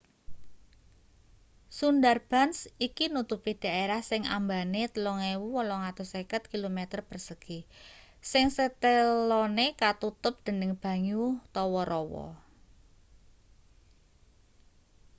sundarbans 1.77 2.57
iki 2.87 3.05
nutupi 3.15 3.51
daerah 3.63 4.01
sing 4.09 4.21
ambane 4.37 4.83
3.850 4.95 6.51
km² 6.51 6.79
sing 8.31 8.45
setelone 8.57 9.65
katutup 9.81 10.35
dening 10.45 10.73
banyu/rawa 10.83 12.27